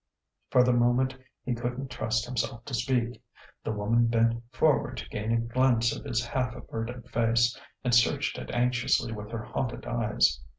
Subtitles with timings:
[0.49, 3.21] For the moment he couldn't trust himself to speak.
[3.63, 8.39] The woman bent forward to gain a glimpse of his half averted face, and searched
[8.39, 10.41] it anxiously with her haunted eyes.